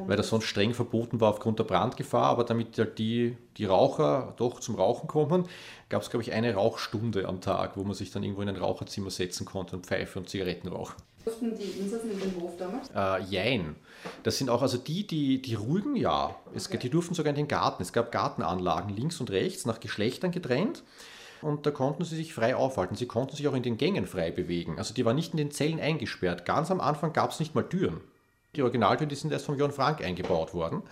[0.07, 4.35] Weil das sonst streng verboten war aufgrund der Brandgefahr, aber damit halt die, die Raucher
[4.37, 5.47] doch zum Rauchen kommen,
[5.89, 8.57] gab es, glaube ich, eine Rauchstunde am Tag, wo man sich dann irgendwo in ein
[8.57, 10.95] Raucherzimmer setzen konnte und Pfeife und Zigaretten rauchen.
[11.25, 12.89] Durften die Insassen in den Hof damals?
[12.95, 13.77] Äh, jein.
[14.23, 16.35] Das sind auch, also die, die, die ruhigen, ja.
[16.55, 16.79] Es, okay.
[16.79, 17.83] Die durften sogar in den Garten.
[17.83, 20.83] Es gab Gartenanlagen links und rechts nach Geschlechtern getrennt.
[21.43, 22.97] Und da konnten sie sich frei aufhalten.
[22.97, 24.79] Sie konnten sich auch in den Gängen frei bewegen.
[24.79, 26.47] Also die waren nicht in den Zellen eingesperrt.
[26.47, 28.01] Ganz am Anfang gab es nicht mal Türen.
[28.57, 30.83] Die Originaltüren, die sind erst von Johann Frank eingebaut worden.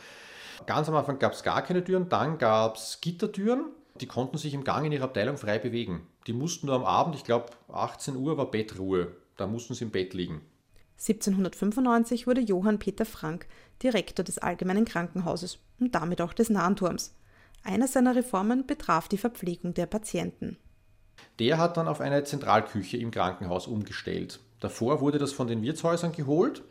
[0.66, 3.66] Ganz am Anfang gab es gar keine Türen, dann gab es Gittertüren.
[4.00, 6.06] Die konnten sich im Gang in ihrer Abteilung frei bewegen.
[6.26, 9.16] Die mussten nur am Abend, ich glaube 18 Uhr war Bettruhe.
[9.36, 10.42] Da mussten sie im Bett liegen.
[10.98, 13.46] 1795 wurde Johann Peter Frank
[13.82, 17.14] Direktor des Allgemeinen Krankenhauses und damit auch des Nahenturms.
[17.62, 20.58] Eine seiner Reformen betraf die Verpflegung der Patienten.
[21.38, 24.40] Der hat dann auf eine Zentralküche im Krankenhaus umgestellt.
[24.60, 26.64] Davor wurde das von den Wirtshäusern geholt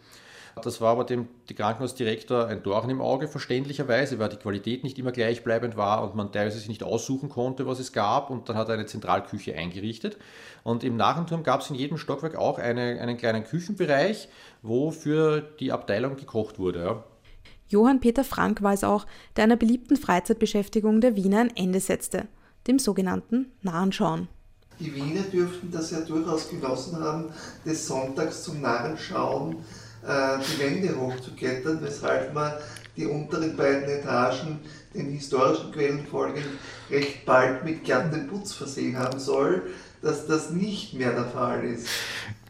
[0.57, 4.99] das war aber dem die Krankenhausdirektor ein Dorn im Auge, verständlicherweise, weil die Qualität nicht
[4.99, 8.29] immer gleichbleibend war und man teilweise sich nicht aussuchen konnte, was es gab.
[8.29, 10.17] Und dann hat er eine Zentralküche eingerichtet.
[10.63, 14.27] Und im Nachenturm gab es in jedem Stockwerk auch eine, einen kleinen Küchenbereich,
[14.61, 16.83] wo für die Abteilung gekocht wurde.
[16.83, 17.03] Ja.
[17.69, 22.27] Johann Peter Frank war es auch, der einer beliebten Freizeitbeschäftigung der Wiener ein Ende setzte,
[22.67, 24.29] dem sogenannten Narrenschauen.
[24.79, 27.25] Die Wiener dürften das ja durchaus genossen haben,
[27.65, 29.57] des Sonntags zum Narrenschauen
[30.07, 32.53] äh, die Wände hochzuklettern, weshalb man
[32.95, 34.59] die unteren beiden Etagen
[34.93, 36.45] den historischen Quellen folgend
[36.89, 39.63] recht bald mit glattem Putz versehen haben soll,
[40.01, 41.87] dass das nicht mehr der Fall ist.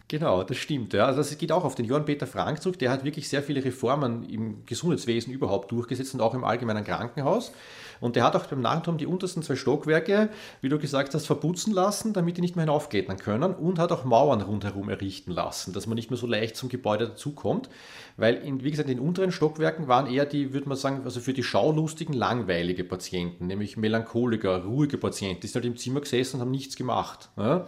[0.10, 0.93] Genau, das stimmt.
[0.93, 1.06] Ja.
[1.06, 2.80] Also das geht auch auf den Johann Peter Frank zurück.
[2.80, 7.52] Der hat wirklich sehr viele Reformen im Gesundheitswesen überhaupt durchgesetzt und auch im allgemeinen Krankenhaus.
[8.00, 10.30] Und der hat auch beim Narrenturm die untersten zwei Stockwerke,
[10.62, 14.06] wie du gesagt hast, verputzen lassen, damit die nicht mehr hinaufklettern können und hat auch
[14.06, 17.70] Mauern rundherum errichten lassen, dass man nicht mehr so leicht zum Gebäude dazukommt.
[18.18, 21.20] Weil, in, wie gesagt, in den unteren Stockwerken waren eher die, würde man sagen, also
[21.20, 26.38] für die schaulustigen, langweilige Patienten, nämlich Melancholiker, ruhige Patienten, die sind halt im Zimmer gesessen
[26.38, 27.30] und haben nichts gemacht.
[27.38, 27.68] Ja?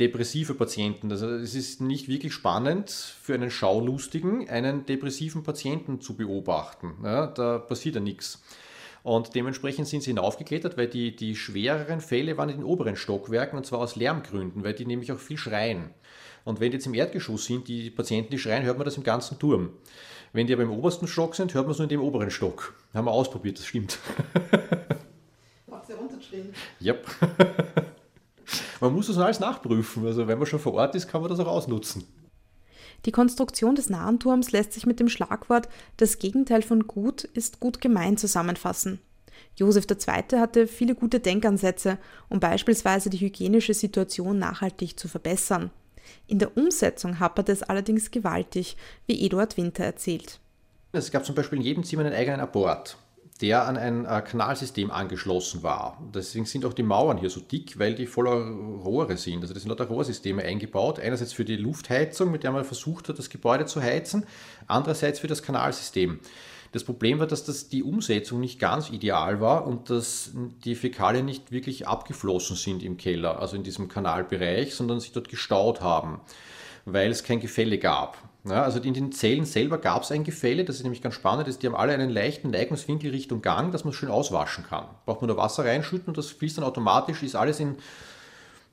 [0.00, 1.10] depressive Patienten.
[1.10, 6.94] Also es ist nicht wirklich spannend für einen Schaulustigen, einen depressiven Patienten zu beobachten.
[7.04, 8.42] Ja, da passiert ja nichts.
[9.02, 13.58] Und dementsprechend sind sie hinaufgeklettert, weil die, die schwereren Fälle waren in den oberen Stockwerken
[13.58, 15.90] und zwar aus Lärmgründen, weil die nämlich auch viel schreien.
[16.44, 19.02] Und wenn die jetzt im Erdgeschoss sind, die Patienten, die schreien, hört man das im
[19.02, 19.70] ganzen Turm.
[20.32, 22.74] Wenn die aber im obersten Stock sind, hört man es nur in dem oberen Stock.
[22.94, 23.98] Haben wir ausprobiert, das stimmt.
[25.66, 26.54] Macht sie runterschreien.
[26.80, 27.06] Yep.
[28.80, 30.06] man muss das alles nachprüfen.
[30.06, 32.04] Also wenn man schon vor Ort ist, kann man das auch ausnutzen.
[33.04, 37.80] Die Konstruktion des Narrenturms lässt sich mit dem Schlagwort Das Gegenteil von gut ist gut
[37.80, 39.00] gemein zusammenfassen.
[39.56, 40.38] Josef II.
[40.38, 45.70] hatte viele gute Denkansätze, um beispielsweise die hygienische Situation nachhaltig zu verbessern.
[46.26, 50.40] In der Umsetzung haperte es allerdings gewaltig, wie Eduard Winter erzählt.
[50.92, 52.98] Es gab zum Beispiel in jedem Zimmer einen eigenen Abort
[53.42, 56.00] der an ein äh, Kanalsystem angeschlossen war.
[56.14, 59.42] Deswegen sind auch die Mauern hier so dick, weil die voller Rohre sind.
[59.42, 61.00] Also das sind lauter Rohrsysteme eingebaut.
[61.00, 64.24] Einerseits für die Luftheizung, mit der man versucht hat, das Gebäude zu heizen,
[64.68, 66.20] andererseits für das Kanalsystem.
[66.70, 70.30] Das Problem war, dass das die Umsetzung nicht ganz ideal war und dass
[70.64, 75.28] die Fäkalien nicht wirklich abgeflossen sind im Keller, also in diesem Kanalbereich, sondern sich dort
[75.28, 76.20] gestaut haben,
[76.86, 78.16] weil es kein Gefälle gab.
[78.44, 81.46] Ja, also in den Zellen selber gab es ein Gefälle, das ist nämlich ganz spannend,
[81.46, 84.86] ist, die haben alle einen leichten Neigungswinkel Richtung Gang, dass man schön auswaschen kann.
[85.06, 87.76] Braucht man nur Wasser reinschütten und das fließt dann automatisch, ist alles in,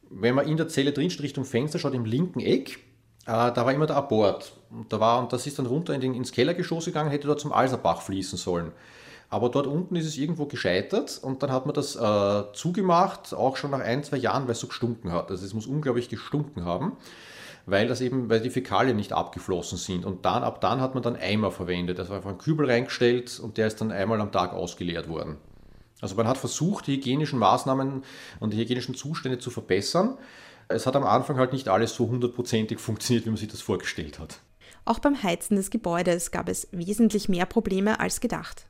[0.10, 2.80] wenn man in der Zelle drinsteht, Richtung Fenster schaut, im linken Eck,
[3.28, 4.54] äh, da war immer der Abort.
[4.72, 7.40] Und, da war, und das ist dann runter in den, ins Kellergeschoss gegangen, hätte dort
[7.40, 8.72] zum Alserbach fließen sollen.
[9.30, 13.56] Aber dort unten ist es irgendwo gescheitert und dann hat man das äh, zugemacht, auch
[13.56, 15.30] schon nach ein, zwei Jahren, weil es so gestunken hat.
[15.30, 16.94] Also es muss unglaublich gestunken haben
[17.70, 20.06] weil das eben, weil die Fäkalien nicht abgeflossen sind.
[20.06, 22.00] Und dann, ab dann hat man dann Eimer verwendet.
[22.00, 25.38] Also einfach einen Kübel reingestellt und der ist dann einmal am Tag ausgeleert worden.
[26.02, 28.04] Also man hat versucht, die hygienischen Maßnahmen
[28.40, 30.18] und die hygienischen Zustände zu verbessern.
[30.68, 34.20] Es hat am Anfang halt nicht alles so hundertprozentig funktioniert, wie man sich das vorgestellt
[34.20, 34.40] hat.
[34.86, 38.66] Auch beim Heizen des Gebäudes gab es wesentlich mehr Probleme als gedacht.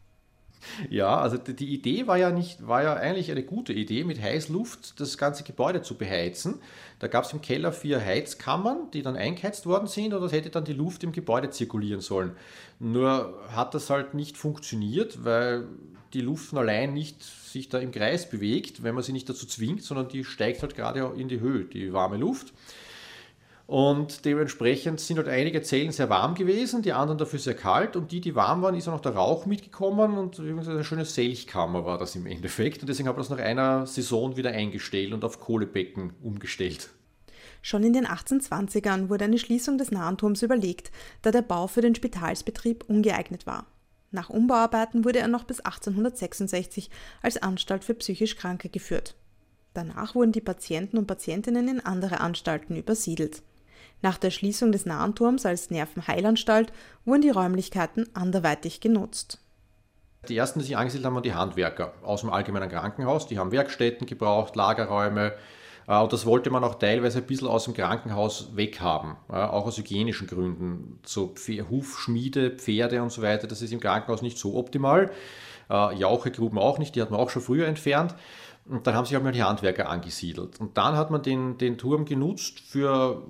[0.89, 4.99] Ja, also die Idee war ja nicht, war ja eigentlich eine gute Idee, mit Heißluft
[4.99, 6.59] das ganze Gebäude zu beheizen.
[6.99, 10.49] Da gab es im Keller vier Heizkammern, die dann eingeheizt worden sind und das hätte
[10.49, 12.31] dann die Luft im Gebäude zirkulieren sollen.
[12.79, 15.67] Nur hat das halt nicht funktioniert, weil
[16.13, 19.83] die Luft allein nicht sich da im Kreis bewegt, wenn man sie nicht dazu zwingt,
[19.83, 22.53] sondern die steigt halt gerade in die Höhe, die warme Luft.
[23.69, 27.95] Und dementsprechend sind halt einige Zellen sehr warm gewesen, die anderen dafür sehr kalt.
[27.95, 31.85] Und die, die warm waren, ist auch noch der Rauch mitgekommen und eine schöne Selchkammer
[31.85, 32.81] war das im Endeffekt.
[32.81, 36.89] Und deswegen habe ich das nach einer Saison wieder eingestellt und auf Kohlebecken umgestellt.
[37.61, 40.89] Schon in den 1820ern wurde eine Schließung des Nahenturms überlegt,
[41.21, 43.67] da der Bau für den Spitalsbetrieb ungeeignet war.
[44.09, 46.89] Nach Umbauarbeiten wurde er noch bis 1866
[47.21, 49.13] als Anstalt für psychisch Kranke geführt.
[49.75, 53.43] Danach wurden die Patienten und Patientinnen in andere Anstalten übersiedelt.
[54.01, 56.71] Nach der Schließung des Nahenturms als Nervenheilanstalt
[57.05, 59.39] wurden die Räumlichkeiten anderweitig genutzt.
[60.27, 63.27] Die ersten, die sich angesiedelt haben, waren die Handwerker aus dem allgemeinen Krankenhaus.
[63.27, 65.33] Die haben Werkstätten gebraucht, Lagerräume.
[65.87, 69.77] Äh, und das wollte man auch teilweise ein bisschen aus dem Krankenhaus weghaben, auch aus
[69.77, 70.99] hygienischen Gründen.
[71.05, 71.33] So
[71.69, 75.11] Hufschmiede, Pferde und so weiter, das ist im Krankenhaus nicht so optimal.
[75.69, 78.15] Äh, Jauchegruben auch nicht, die hat man auch schon früher entfernt.
[78.69, 80.59] Und dann haben sich auch mal die Handwerker angesiedelt.
[80.59, 83.23] Und dann hat man den, den Turm genutzt für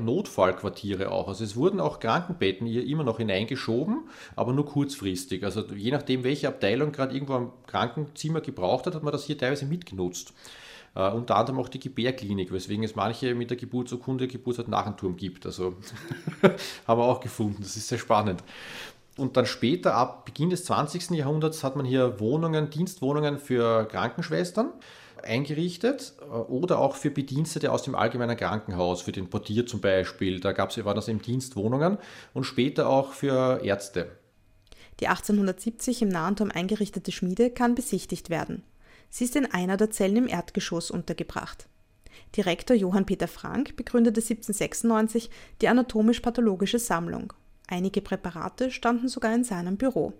[0.00, 1.28] Notfallquartiere auch.
[1.28, 5.44] Also es wurden auch Krankenbetten hier immer noch hineingeschoben, aber nur kurzfristig.
[5.44, 9.36] Also je nachdem, welche Abteilung gerade irgendwo am Krankenzimmer gebraucht hat, hat man das hier
[9.36, 10.32] teilweise mitgenutzt.
[10.98, 14.96] Uh, unter anderem auch die Gebärklinik, weswegen es manche mit der Geburtsurkunde Geburtsort nach dem
[14.96, 15.44] Turm gibt.
[15.44, 15.74] Also
[16.86, 17.58] haben wir auch gefunden.
[17.60, 18.42] Das ist sehr spannend.
[19.16, 21.10] Und dann später, ab Beginn des 20.
[21.10, 24.72] Jahrhunderts, hat man hier Wohnungen, Dienstwohnungen für Krankenschwestern
[25.22, 30.40] eingerichtet äh, oder auch für Bedienstete aus dem allgemeinen Krankenhaus, für den Portier zum Beispiel.
[30.40, 31.98] Da gab es, war das eben Dienstwohnungen
[32.34, 34.10] und später auch für Ärzte.
[35.00, 38.62] Die 1870 im Nahenturm eingerichtete Schmiede kann besichtigt werden.
[39.10, 41.68] Sie ist in einer der Zellen im Erdgeschoss untergebracht.
[42.36, 47.32] Direktor Johann Peter Frank begründete 1796 die anatomisch-pathologische Sammlung
[47.66, 50.12] Einige Präparate standen sogar in seinem Büro.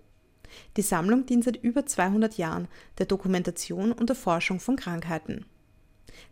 [0.76, 5.44] Die Sammlung dient seit über 200 Jahren der Dokumentation und der Forschung von Krankheiten.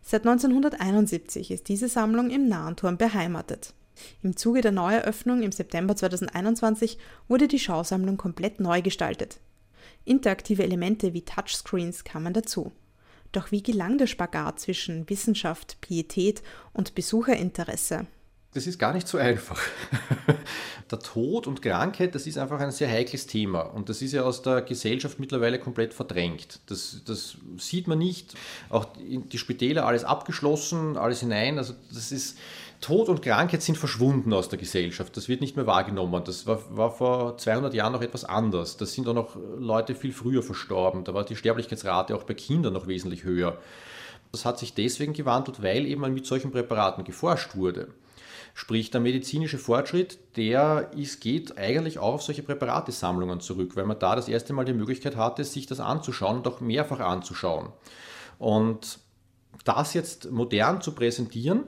[0.01, 3.73] Seit 1971 ist diese Sammlung im Nahenturm beheimatet.
[4.23, 6.97] Im Zuge der Neueröffnung im September 2021
[7.27, 9.39] wurde die Schausammlung komplett neu gestaltet.
[10.03, 12.71] Interaktive Elemente wie Touchscreens kamen dazu.
[13.31, 16.41] Doch wie gelang der Spagat zwischen Wissenschaft, Pietät
[16.73, 18.07] und Besucherinteresse?
[18.55, 19.59] Das ist gar nicht so einfach.
[20.91, 24.23] der Tod und Krankheit, das ist einfach ein sehr heikles Thema und das ist ja
[24.23, 26.61] aus der Gesellschaft mittlerweile komplett verdrängt.
[26.67, 28.33] Das, das sieht man nicht.
[28.69, 31.57] Auch die Spitäler, alles abgeschlossen, alles hinein.
[31.57, 32.37] Also das ist,
[32.79, 35.17] Tod und Krankheit sind verschwunden aus der Gesellschaft.
[35.17, 36.23] Das wird nicht mehr wahrgenommen.
[36.23, 38.77] Das war, war vor 200 Jahren noch etwas anders.
[38.77, 41.03] Da sind auch noch Leute viel früher verstorben.
[41.03, 43.57] Da war die Sterblichkeitsrate auch bei Kindern noch wesentlich höher.
[44.31, 47.89] Das hat sich deswegen gewandelt, weil eben mit solchen Präparaten geforscht wurde.
[48.57, 53.99] Sprich, der medizinische Fortschritt, der ist, geht eigentlich auch auf solche Präparatesammlungen zurück, weil man
[53.99, 57.73] da das erste Mal die Möglichkeit hatte, sich das anzuschauen und auch mehrfach anzuschauen.
[58.39, 58.99] Und
[59.65, 61.65] das jetzt modern zu präsentieren,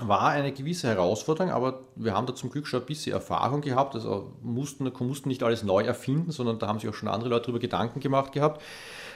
[0.00, 3.94] war eine gewisse Herausforderung, aber wir haben da zum Glück schon ein bisschen Erfahrung gehabt.
[3.94, 7.42] Also mussten, mussten nicht alles neu erfinden, sondern da haben sich auch schon andere Leute
[7.42, 8.62] darüber Gedanken gemacht gehabt.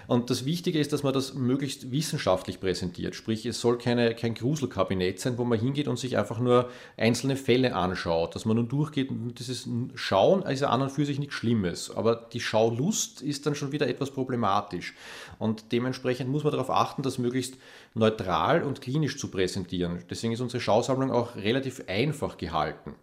[0.07, 3.15] Und das Wichtige ist, dass man das möglichst wissenschaftlich präsentiert.
[3.15, 7.37] Sprich, es soll keine, kein Gruselkabinett sein, wo man hingeht und sich einfach nur einzelne
[7.37, 8.35] Fälle anschaut.
[8.35, 11.91] Dass man nun durchgeht und dieses Schauen ist ja an und für sich nichts Schlimmes.
[11.91, 14.95] Aber die Schaulust ist dann schon wieder etwas problematisch.
[15.39, 17.57] Und dementsprechend muss man darauf achten, das möglichst
[17.95, 20.03] neutral und klinisch zu präsentieren.
[20.11, 22.95] Deswegen ist unsere Schausammlung auch relativ einfach gehalten.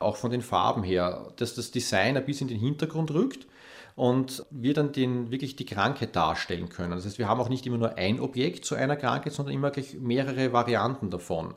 [0.00, 3.46] Auch von den Farben her, dass das Design ein bisschen in den Hintergrund rückt
[3.94, 6.92] und wir dann den, wirklich die Krankheit darstellen können.
[6.92, 9.70] Das heißt, wir haben auch nicht immer nur ein Objekt zu einer Krankheit, sondern immer
[9.70, 11.54] gleich mehrere Varianten davon.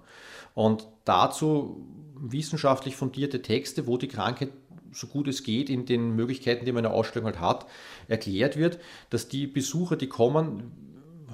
[0.53, 1.85] Und dazu
[2.17, 4.49] wissenschaftlich fundierte Texte, wo die Krankheit
[4.91, 7.65] so gut es geht in den Möglichkeiten, die man in der Ausstellung halt hat,
[8.07, 10.71] erklärt wird, dass die Besucher, die kommen,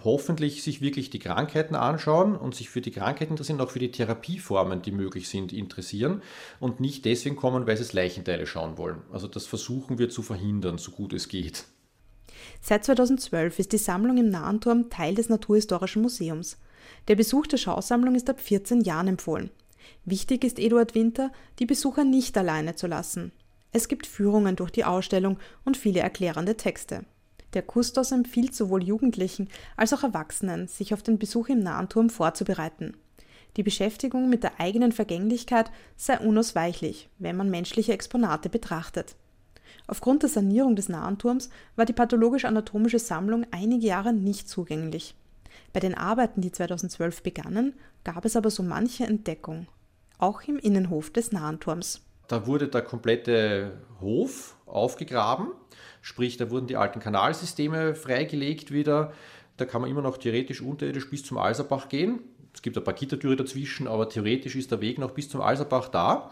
[0.04, 3.92] hoffentlich sich wirklich die Krankheiten anschauen und sich für die Krankheiten interessieren, auch für die
[3.92, 6.22] Therapieformen, die möglich sind, interessieren
[6.60, 9.02] und nicht deswegen kommen, weil sie es Leichenteile schauen wollen.
[9.12, 11.66] Also das versuchen wir zu verhindern, so gut es geht.
[12.62, 16.58] Seit 2012 ist die Sammlung im Nahenturm Teil des Naturhistorischen Museums.
[17.08, 19.52] Der Besuch der Schausammlung ist ab 14 Jahren empfohlen.
[20.06, 23.32] Wichtig ist Eduard Winter, die Besucher nicht alleine zu lassen.
[23.72, 27.06] Es gibt Führungen durch die Ausstellung und viele erklärende Texte.
[27.54, 32.10] Der Kustos empfiehlt sowohl Jugendlichen als auch Erwachsenen, sich auf den Besuch im Nahen Turm
[32.10, 32.96] vorzubereiten.
[33.58, 39.16] Die Beschäftigung mit der eigenen Vergänglichkeit sei unausweichlich, wenn man menschliche Exponate betrachtet.
[39.88, 45.16] Aufgrund der Sanierung des Nahenturms war die pathologisch-anatomische Sammlung einige Jahre nicht zugänglich.
[45.74, 47.74] Bei den Arbeiten, die 2012 begannen,
[48.06, 49.68] gab es aber so manche Entdeckung,
[50.18, 52.02] auch im Innenhof des Nahenturms.
[52.32, 55.48] Da wurde der komplette Hof aufgegraben,
[56.02, 59.12] sprich, da wurden die alten Kanalsysteme freigelegt wieder.
[59.58, 62.22] Da kann man immer noch theoretisch unterirdisch bis zum Alserbach gehen.
[62.54, 65.89] Es gibt ein paar Gittertüre dazwischen, aber theoretisch ist der Weg noch bis zum Alserbach
[65.89, 66.32] da.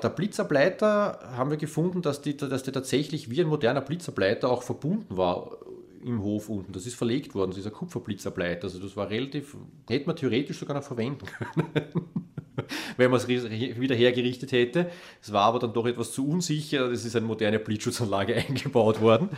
[0.00, 4.62] Der Blitzableiter haben wir gefunden, dass, die, dass der tatsächlich wie ein moderner Blitzableiter auch
[4.62, 5.56] verbunden war
[6.04, 6.72] im Hof unten.
[6.72, 8.64] Das ist verlegt worden, das ist ein Kupferblitzableiter.
[8.68, 9.56] Also das war relativ,
[9.88, 11.68] hätte man theoretisch sogar noch verwenden können.
[12.96, 14.90] wenn man es wieder hergerichtet hätte.
[15.20, 16.90] Es war aber dann doch etwas zu unsicher.
[16.90, 19.30] Es ist eine moderne Blitzschutzanlage eingebaut worden.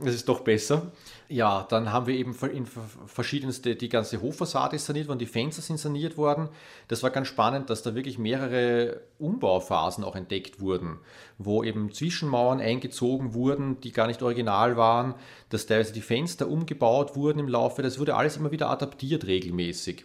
[0.00, 0.92] Das ist doch besser.
[1.28, 2.66] Ja, dann haben wir eben in
[3.06, 6.48] verschiedenste, die ganze Hoffassade ist saniert worden, die Fenster sind saniert worden.
[6.86, 10.98] Das war ganz spannend, dass da wirklich mehrere Umbauphasen auch entdeckt wurden,
[11.36, 15.16] wo eben Zwischenmauern eingezogen wurden, die gar nicht original waren,
[15.48, 17.82] dass teilweise die Fenster umgebaut wurden im Laufe.
[17.82, 20.04] Das wurde alles immer wieder adaptiert regelmäßig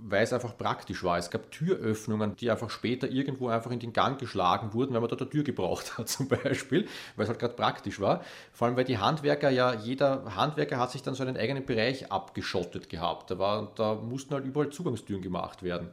[0.00, 1.18] weil es einfach praktisch war.
[1.18, 5.08] Es gab Türöffnungen, die einfach später irgendwo einfach in den Gang geschlagen wurden, weil man
[5.08, 8.22] dort eine Tür gebraucht hat zum Beispiel, weil es halt gerade praktisch war.
[8.52, 12.10] Vor allem, weil die Handwerker ja, jeder Handwerker hat sich dann so einen eigenen Bereich
[12.10, 13.30] abgeschottet gehabt.
[13.30, 15.90] Da, war, da mussten halt überall Zugangstüren gemacht werden.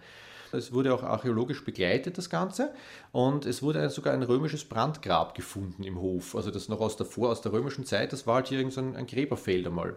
[0.51, 2.73] Es wurde auch archäologisch begleitet, das Ganze.
[3.11, 6.35] Und es wurde sogar ein römisches Brandgrab gefunden im Hof.
[6.35, 8.13] Also das noch aus der, Vor-, aus der römischen Zeit.
[8.13, 9.95] Das war halt hier irgend so ein, ein Gräberfeld einmal.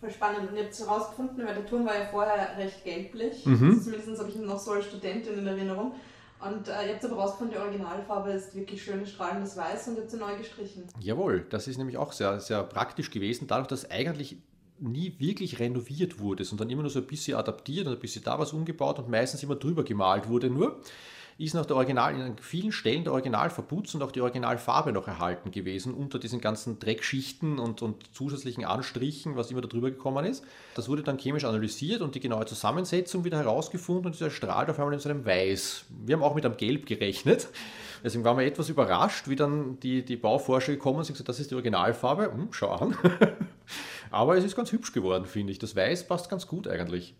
[0.00, 0.50] Voll spannend.
[0.50, 3.44] Und ihr habt es herausgefunden, weil der Turm war ja vorher recht gelblich.
[3.44, 3.80] Mhm.
[3.80, 5.92] Zumindest habe ich ihn noch so als Studentin in Erinnerung.
[6.40, 10.02] Und äh, ihr habt aber herausgefunden, die Originalfarbe ist wirklich schönes strahlendes Weiß und ihr
[10.02, 10.84] habt sie neu gestrichen.
[11.00, 14.36] Jawohl, das ist nämlich auch sehr, sehr praktisch gewesen, dadurch, dass eigentlich
[14.78, 18.38] nie wirklich renoviert wurde, sondern immer nur so ein bisschen adaptiert und ein bisschen da
[18.38, 20.80] was umgebaut und meistens immer drüber gemalt wurde nur
[21.38, 25.06] ist noch der Original, in vielen Stellen der Original verputzt und auch die Originalfarbe noch
[25.06, 30.24] erhalten gewesen, unter diesen ganzen Dreckschichten und, und zusätzlichen Anstrichen, was immer da drüber gekommen
[30.24, 30.44] ist.
[30.74, 34.80] Das wurde dann chemisch analysiert und die genaue Zusammensetzung wieder herausgefunden und dieser strahlt auf
[34.80, 35.84] einmal in so einem Weiß.
[36.04, 37.48] Wir haben auch mit einem Gelb gerechnet.
[38.02, 41.38] Deswegen waren wir etwas überrascht, wie dann die, die Bauforscher gekommen sind und gesagt, das
[41.38, 42.32] ist die Originalfarbe.
[42.32, 42.96] Hm, schau an.
[44.10, 45.60] Aber es ist ganz hübsch geworden, finde ich.
[45.60, 47.14] Das Weiß passt ganz gut eigentlich.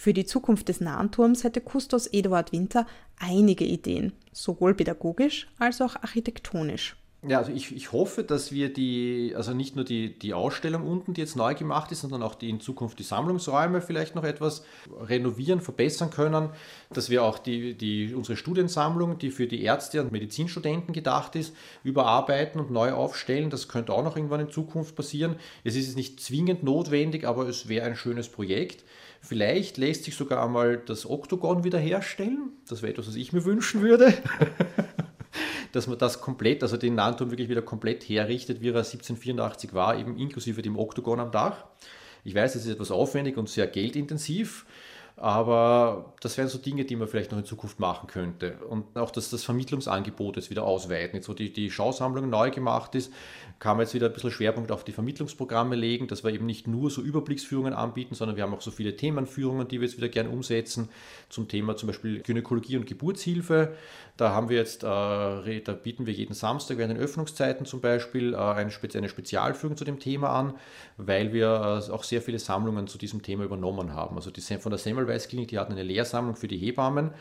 [0.00, 2.86] Für die Zukunft des Nahenturms hätte Kustos Eduard Winter
[3.18, 6.96] einige Ideen, sowohl pädagogisch als auch architektonisch.
[7.28, 11.12] Ja, also ich, ich hoffe, dass wir die, also nicht nur die, die Ausstellung unten,
[11.12, 14.64] die jetzt neu gemacht ist, sondern auch die in Zukunft die Sammlungsräume vielleicht noch etwas
[14.98, 16.48] renovieren, verbessern können,
[16.90, 21.54] dass wir auch die, die, unsere Studiensammlung, die für die Ärzte und Medizinstudenten gedacht ist,
[21.84, 23.50] überarbeiten und neu aufstellen.
[23.50, 25.36] Das könnte auch noch irgendwann in Zukunft passieren.
[25.62, 28.82] Es ist nicht zwingend notwendig, aber es wäre ein schönes Projekt.
[29.20, 32.52] Vielleicht lässt sich sogar einmal das Oktogon wiederherstellen.
[32.66, 34.14] Das wäre etwas, was ich mir wünschen würde.
[35.72, 39.98] Dass man das komplett, also den Nahenturm wirklich wieder komplett herrichtet, wie er 1784 war,
[39.98, 41.64] eben inklusive dem Oktogon am Dach.
[42.24, 44.66] Ich weiß, es ist etwas aufwendig und sehr geldintensiv,
[45.16, 48.56] aber das wären so Dinge, die man vielleicht noch in Zukunft machen könnte.
[48.68, 51.16] Und auch, dass das Vermittlungsangebot jetzt wieder ausweiten.
[51.16, 53.12] Jetzt, wo die, die Schausammlung neu gemacht ist,
[53.58, 56.66] kann man jetzt wieder ein bisschen Schwerpunkt auf die Vermittlungsprogramme legen, dass wir eben nicht
[56.66, 60.08] nur so Überblicksführungen anbieten, sondern wir haben auch so viele Themenführungen, die wir jetzt wieder
[60.08, 60.88] gerne umsetzen.
[61.28, 63.74] Zum Thema zum Beispiel Gynäkologie und Geburtshilfe.
[64.16, 68.34] Da haben wir jetzt, äh, da bieten wir jeden Samstag während den Öffnungszeiten zum Beispiel
[68.34, 70.54] äh, eine, Spezialführung zu dem Thema an,
[70.96, 74.16] weil wir äh, auch sehr viele Sammlungen zu diesem Thema übernommen haben.
[74.16, 77.12] Also die, von der Semmelweis-Klinik, die hatten eine Lehrsammlung für die Hebammen.